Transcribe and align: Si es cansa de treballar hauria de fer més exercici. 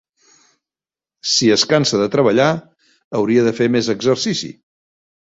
Si 1.33 1.49
es 1.55 1.65
cansa 1.73 1.99
de 2.03 2.07
treballar 2.15 2.47
hauria 3.19 3.43
de 3.49 3.53
fer 3.61 3.67
més 3.75 3.91
exercici. 3.95 4.51